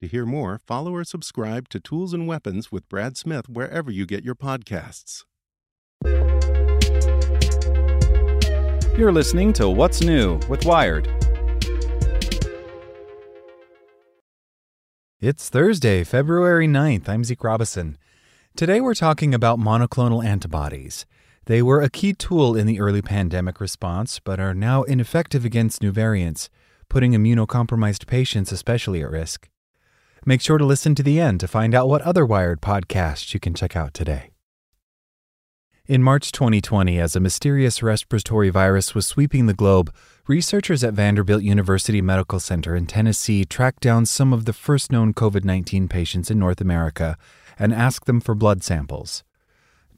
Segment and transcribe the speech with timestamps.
[0.00, 4.06] To hear more, follow or subscribe to Tools and Weapons with Brad Smith wherever you
[4.06, 5.24] get your podcasts.
[8.96, 11.06] You're listening to What's New with Wired.
[15.20, 17.06] It's Thursday, February 9th.
[17.06, 17.98] I'm Zeke Robison.
[18.56, 21.04] Today we're talking about monoclonal antibodies.
[21.44, 25.82] They were a key tool in the early pandemic response, but are now ineffective against
[25.82, 26.48] new variants,
[26.88, 29.50] putting immunocompromised patients especially at risk.
[30.26, 33.40] Make sure to listen to the end to find out what other Wired podcasts you
[33.40, 34.30] can check out today.
[35.86, 39.92] In March 2020, as a mysterious respiratory virus was sweeping the globe,
[40.28, 45.12] researchers at Vanderbilt University Medical Center in Tennessee tracked down some of the first known
[45.14, 47.16] COVID 19 patients in North America
[47.58, 49.24] and asked them for blood samples.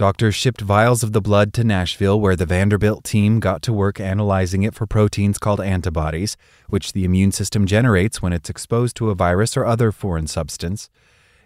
[0.00, 4.00] Doctors shipped vials of the blood to Nashville, where the Vanderbilt team got to work
[4.00, 6.38] analyzing it for proteins called antibodies,
[6.70, 10.88] which the immune system generates when it's exposed to a virus or other foreign substance.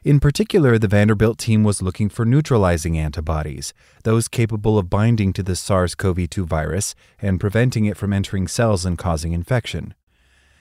[0.05, 5.43] In particular, the Vanderbilt team was looking for neutralizing antibodies, those capable of binding to
[5.43, 9.95] the SARS CoV 2 virus and preventing it from entering cells and causing infection.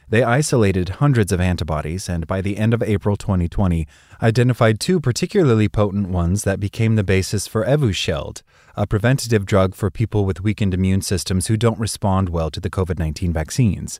[0.10, 3.88] They isolated hundreds of antibodies and by the end of April 2020
[4.22, 8.42] identified two particularly potent ones that became the basis for Evusheld,
[8.76, 12.70] a preventative drug for people with weakened immune systems who don't respond well to the
[12.70, 14.00] COVID 19 vaccines.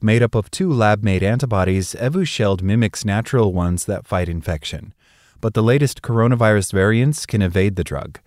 [0.00, 4.94] Made up of two lab made antibodies, Evusheld mimics natural ones that fight infection.
[5.40, 8.20] But the latest coronavirus variants can evade the drug.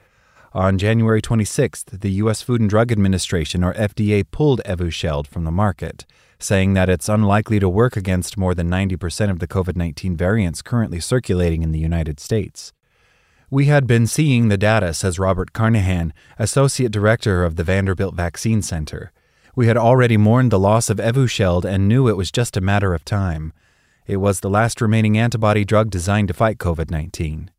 [0.53, 2.41] On January 26th, the U.S.
[2.41, 6.07] Food and Drug Administration, or FDA, pulled Evusheld from the market,
[6.39, 10.63] saying that it's unlikely to work against more than 90% of the COVID 19 variants
[10.63, 12.73] currently circulating in the United States.
[13.51, 18.63] We had been seeing the data, says Robert Carnahan, Associate Director of the Vanderbilt Vaccine
[18.63, 19.11] Center.
[19.55, 22.95] We had already mourned the loss of Evusheld and knew it was just a matter
[22.95, 23.53] of time.
[24.07, 27.51] It was the last remaining antibody drug designed to fight COVID 19.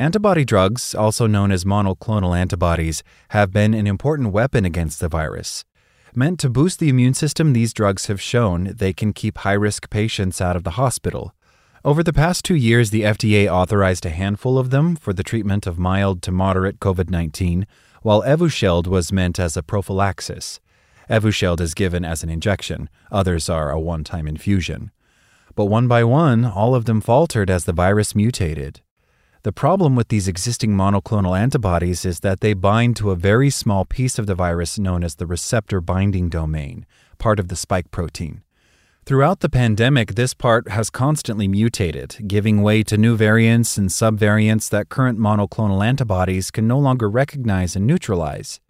[0.00, 5.64] Antibody drugs, also known as monoclonal antibodies, have been an important weapon against the virus.
[6.14, 9.90] Meant to boost the immune system, these drugs have shown they can keep high risk
[9.90, 11.34] patients out of the hospital.
[11.84, 15.66] Over the past two years, the FDA authorized a handful of them for the treatment
[15.66, 17.66] of mild to moderate COVID 19,
[18.02, 20.60] while Evusheld was meant as a prophylaxis.
[21.10, 24.92] Evusheld is given as an injection, others are a one time infusion.
[25.56, 28.80] But one by one, all of them faltered as the virus mutated.
[29.48, 33.86] The problem with these existing monoclonal antibodies is that they bind to a very small
[33.86, 36.84] piece of the virus known as the receptor binding domain,
[37.16, 38.42] part of the spike protein.
[39.06, 44.68] Throughout the pandemic, this part has constantly mutated, giving way to new variants and subvariants
[44.68, 48.60] that current monoclonal antibodies can no longer recognize and neutralize.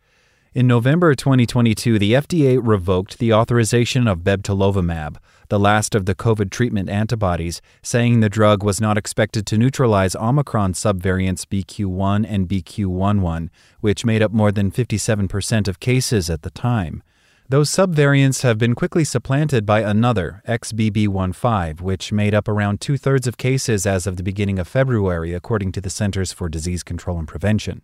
[0.59, 5.19] In November 2022, the FDA revoked the authorization of bebtelovimab,
[5.51, 10.17] the last of the COVID treatment antibodies, saying the drug was not expected to neutralize
[10.17, 16.51] Omicron subvariants BQ1 and BQ11, which made up more than 57% of cases at the
[16.51, 17.04] time.
[17.49, 23.28] Those subvariants have been quickly supplanted by another, XBB15, which made up around two thirds
[23.28, 27.16] of cases as of the beginning of February, according to the Centers for Disease Control
[27.16, 27.83] and Prevention.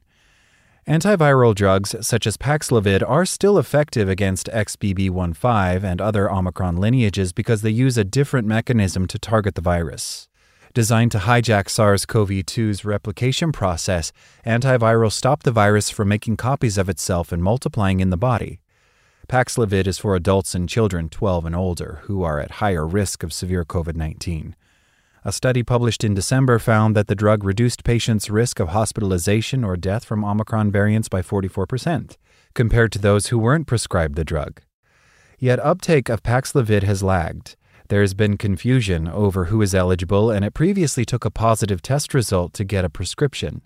[0.87, 7.63] Antiviral drugs such as Paxlovid are still effective against XBB15 and other Omicron lineages because
[7.63, 10.29] they use a different mechanism to target the virus.
[10.75, 14.13] Designed to hijack SARS CoV 2's replication process,
[14.45, 18.61] antivirals stop the virus from making copies of itself and multiplying in the body.
[19.27, 23.33] Paxlovid is for adults and children 12 and older who are at higher risk of
[23.33, 24.55] severe COVID 19.
[25.27, 29.75] A study published in December found that the drug reduced patients' risk of hospitalization or
[29.75, 32.19] death from Omicron variants by 44%,
[32.53, 34.61] compared to those who weren't prescribed the drug.
[35.39, 37.57] Yet uptake of Paxlovid has lagged.
[37.89, 42.13] There has been confusion over who is eligible, and it previously took a positive test
[42.13, 43.63] result to get a prescription.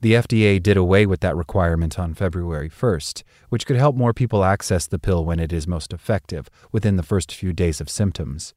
[0.00, 4.42] The FDA did away with that requirement on February 1st, which could help more people
[4.42, 8.54] access the pill when it is most effective, within the first few days of symptoms.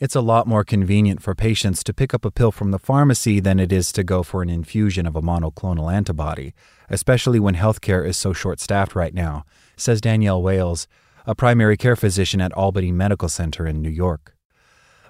[0.00, 3.40] It's a lot more convenient for patients to pick up a pill from the pharmacy
[3.40, 6.54] than it is to go for an infusion of a monoclonal antibody,
[6.88, 9.44] especially when healthcare is so short staffed right now,
[9.76, 10.86] says Danielle Wales,
[11.26, 14.36] a primary care physician at Albany Medical Center in New York.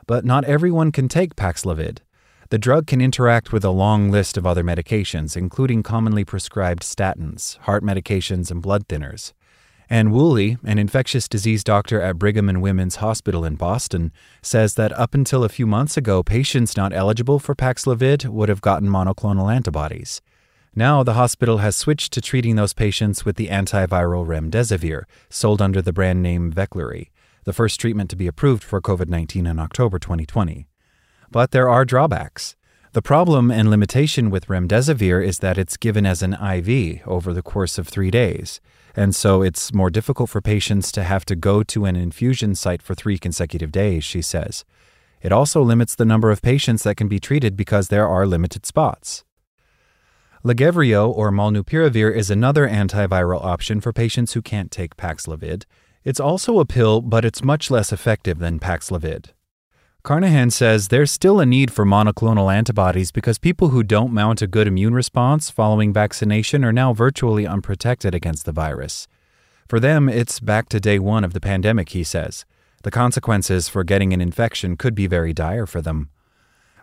[0.07, 1.99] But not everyone can take Paxlovid.
[2.49, 7.59] The drug can interact with a long list of other medications, including commonly prescribed statins,
[7.59, 9.35] heart medications, and blood thinners.
[9.91, 14.13] Anne Woolley, an infectious disease doctor at Brigham and Women's Hospital in Boston,
[14.43, 18.61] says that up until a few months ago, patients not eligible for Paxlovid would have
[18.61, 20.21] gotten monoclonal antibodies.
[20.75, 25.81] Now, the hospital has switched to treating those patients with the antiviral remdesivir, sold under
[25.81, 27.09] the brand name Veklury,
[27.45, 30.69] the first treatment to be approved for COVID 19 in October 2020.
[31.31, 32.57] But there are drawbacks.
[32.93, 37.43] The problem and limitation with remdesivir is that it's given as an IV over the
[37.43, 38.61] course of three days
[38.97, 42.83] and so it's more difficult for patients to have to go to an infusion site
[42.83, 44.65] for three consecutive days, she says.
[45.23, 48.67] It also limits the number of patients that can be treated because there are limited
[48.67, 49.25] spots.
[50.45, 55.65] Lagevrio or molnupiravir is another antiviral option for patients who can't take Paxlovid.
[56.05, 59.33] It's also a pill, but it's much less effective than Paxlovid.
[60.09, 64.47] Carnahan says there's still a need for monoclonal antibodies because people who don't mount a
[64.47, 69.07] good immune response following vaccination are now virtually unprotected against the virus.
[69.69, 72.47] For them, it's back to day one of the pandemic, he says.
[72.85, 76.09] The consequences for getting an infection could be very dire for them.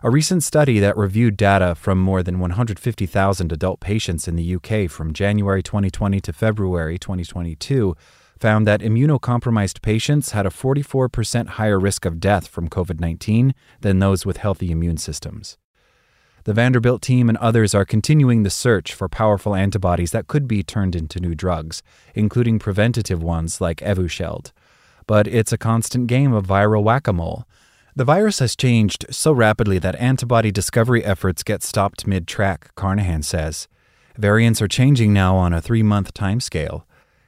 [0.04, 4.88] A recent study that reviewed data from more than 150,000 adult patients in the UK
[4.88, 7.96] from January 2020 to February 2022
[8.38, 13.98] found that immunocompromised patients had a 44% higher risk of death from COVID 19 than
[13.98, 15.58] those with healthy immune systems.
[16.44, 20.62] The Vanderbilt team and others are continuing the search for powerful antibodies that could be
[20.62, 21.82] turned into new drugs,
[22.14, 24.52] including preventative ones like Evusheld.
[25.08, 27.46] But it's a constant game of viral whack a mole.
[27.96, 33.24] The virus has changed so rapidly that antibody discovery efforts get stopped mid track, Carnahan
[33.24, 33.66] says.
[34.16, 36.84] Variants are changing now on a three month timescale.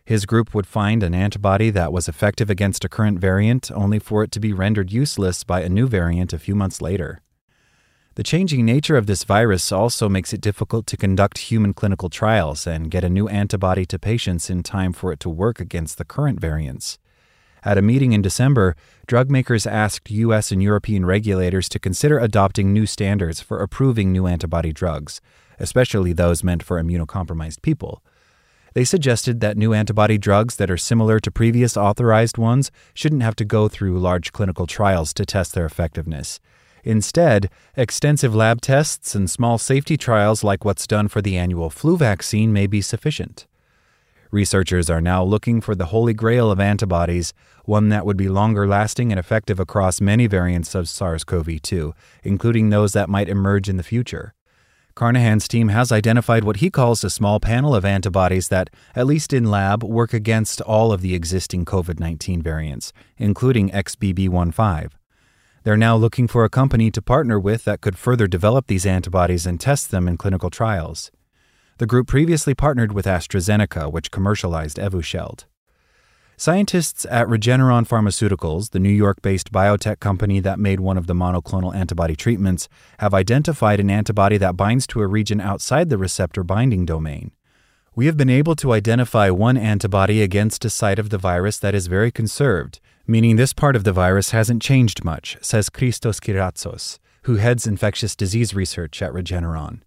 [0.09, 4.25] His group would find an antibody that was effective against a current variant only for
[4.25, 7.21] it to be rendered useless by a new variant a few months later.
[8.15, 12.67] The changing nature of this virus also makes it difficult to conduct human clinical trials
[12.67, 16.07] and get a new antibody to patients in time for it to work against the
[16.07, 16.99] current variants.
[17.63, 18.77] At a meeting in December,
[19.07, 20.51] drug makers asked U.S.
[20.51, 25.21] and European regulators to consider adopting new standards for approving new antibody drugs,
[25.59, 28.03] especially those meant for immunocompromised people.
[28.75, 33.37] They suggested that new antibody drugs that are similar to previous authorized ones shouldn't have
[33.37, 36.41] to go through large clinical trials to test their effectiveness.
[36.85, 41.97] Instead, extensive lab tests and small safety trials like what's done for the annual flu
[41.97, 43.47] vaccine may be sufficient.
[44.31, 47.33] Researchers are now looking for the holy grail of antibodies,
[47.65, 51.95] one that would be longer lasting and effective across many variants of SARS CoV 2,
[52.25, 54.35] including those that might emerge in the future.
[54.99, 59.33] Carnahan's team has identified what he calls a small panel of antibodies that, at least
[59.33, 64.91] in lab, work against all of the existing COVID 19 variants, including XBB15.
[65.63, 69.47] They're now looking for a company to partner with that could further develop these antibodies
[69.47, 71.13] and test them in clinical trials.
[71.77, 75.45] The group previously partnered with AstraZeneca, which commercialized Evusheld.
[76.41, 81.13] Scientists at Regeneron Pharmaceuticals, the New York based biotech company that made one of the
[81.13, 82.69] monoclonal antibody treatments,
[83.01, 87.33] have identified an antibody that binds to a region outside the receptor binding domain.
[87.97, 91.75] We have been able to identify one antibody against a site of the virus that
[91.75, 97.01] is very conserved, meaning this part of the virus hasn't changed much, says Christos Kyratsous,
[97.23, 99.81] who heads infectious disease research at Regeneron.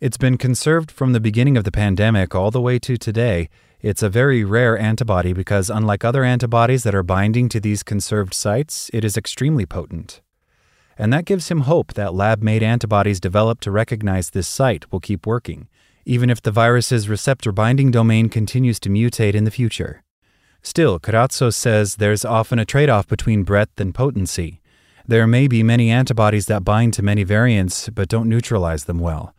[0.00, 3.48] It's been conserved from the beginning of the pandemic all the way to today
[3.80, 8.34] it's a very rare antibody because, unlike other antibodies that are binding to these conserved
[8.34, 10.20] sites, it is extremely potent.
[10.98, 14.98] And that gives him hope that lab made antibodies developed to recognize this site will
[14.98, 15.68] keep working,
[16.04, 20.02] even if the virus's receptor binding domain continues to mutate in the future.
[20.60, 24.60] Still, Kyratsous says there's often a trade off between breadth and potency.
[25.06, 29.34] There may be many antibodies that bind to many variants but don't neutralize them well.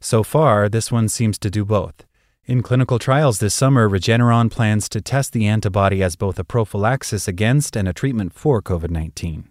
[0.00, 2.04] So far, this one seems to do both.
[2.46, 7.26] In clinical trials this summer, Regeneron plans to test the antibody as both a prophylaxis
[7.26, 9.50] against and a treatment for COVID 19.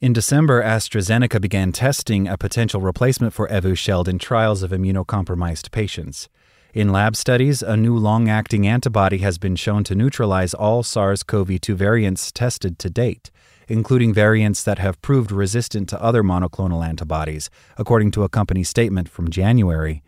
[0.00, 6.30] In December, AstraZeneca began testing a potential replacement for Evusheld in trials of immunocompromised patients.
[6.72, 11.22] In lab studies, a new long acting antibody has been shown to neutralize all SARS
[11.22, 13.30] CoV 2 variants tested to date,
[13.68, 19.06] including variants that have proved resistant to other monoclonal antibodies, according to a company statement
[19.06, 20.02] from January.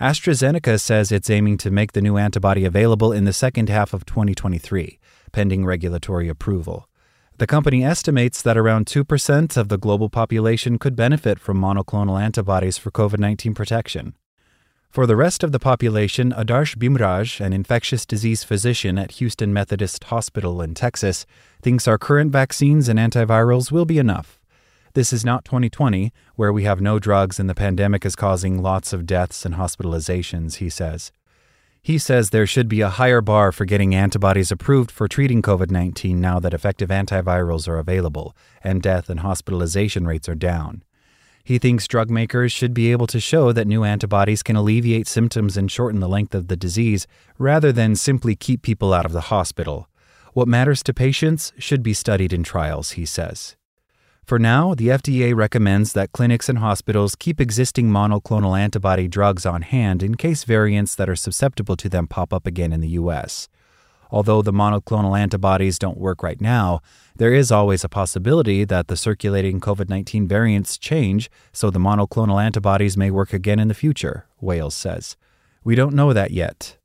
[0.00, 4.04] AstraZeneca says it's aiming to make the new antibody available in the second half of
[4.04, 4.98] 2023,
[5.30, 6.88] pending regulatory approval.
[7.38, 12.78] The company estimates that around 2% of the global population could benefit from monoclonal antibodies
[12.78, 14.14] for COVID 19 protection.
[14.90, 20.04] For the rest of the population, Adarsh Bhimraj, an infectious disease physician at Houston Methodist
[20.04, 21.26] Hospital in Texas,
[21.60, 24.40] thinks our current vaccines and antivirals will be enough.
[24.94, 28.92] This is not 2020, where we have no drugs and the pandemic is causing lots
[28.92, 31.10] of deaths and hospitalizations, he says.
[31.82, 35.68] He says there should be a higher bar for getting antibodies approved for treating COVID
[35.68, 40.84] 19 now that effective antivirals are available and death and hospitalization rates are down.
[41.42, 45.56] He thinks drug makers should be able to show that new antibodies can alleviate symptoms
[45.56, 49.22] and shorten the length of the disease rather than simply keep people out of the
[49.22, 49.88] hospital.
[50.34, 53.56] What matters to patients should be studied in trials, he says.
[54.26, 59.60] For now, the FDA recommends that clinics and hospitals keep existing monoclonal antibody drugs on
[59.60, 63.48] hand in case variants that are susceptible to them pop up again in the U.S.
[64.10, 66.80] Although the monoclonal antibodies don't work right now,
[67.14, 72.42] there is always a possibility that the circulating COVID 19 variants change, so the monoclonal
[72.42, 75.18] antibodies may work again in the future, Wales says.
[75.64, 76.78] We don't know that yet.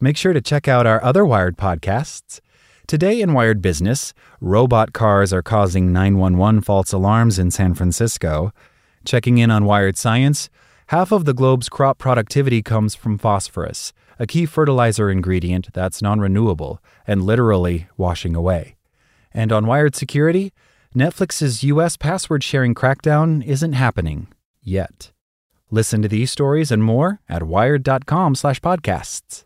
[0.00, 2.40] Make sure to check out our other Wired podcasts.
[2.86, 8.52] Today in Wired Business, robot cars are causing 911 false alarms in San Francisco.
[9.04, 10.48] Checking in on Wired Science,
[10.88, 16.20] half of the globe's crop productivity comes from phosphorus a key fertilizer ingredient that's non
[16.20, 18.76] renewable and literally washing away.
[19.34, 20.52] And on Wired Security,
[20.94, 24.28] Netflix's US password sharing crackdown isn't happening
[24.62, 25.10] yet.
[25.72, 29.45] Listen to these stories and more at wired.com/podcasts.